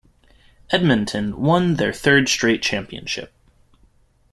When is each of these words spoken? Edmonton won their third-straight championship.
Edmonton 0.71 1.39
won 1.39 1.75
their 1.75 1.93
third-straight 1.93 2.63
championship. 2.63 3.31